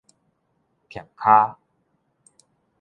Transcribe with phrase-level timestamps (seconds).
[0.89, 1.59] 疊跤